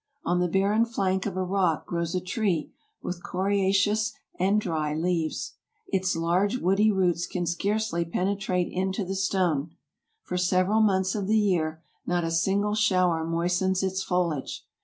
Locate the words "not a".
12.03-12.31